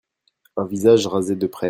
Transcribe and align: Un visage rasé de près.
Un 0.57 0.65
visage 0.65 1.05
rasé 1.05 1.35
de 1.35 1.45
près. 1.45 1.59